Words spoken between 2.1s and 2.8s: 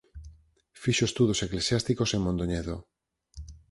en Mondoñedo.